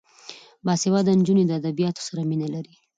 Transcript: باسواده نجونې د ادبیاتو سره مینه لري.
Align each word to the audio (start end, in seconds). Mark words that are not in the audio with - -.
باسواده 0.65 1.11
نجونې 1.19 1.43
د 1.47 1.51
ادبیاتو 1.59 2.01
سره 2.07 2.21
مینه 2.29 2.47
لري. 2.55 2.73